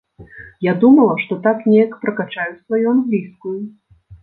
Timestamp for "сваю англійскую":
2.65-3.57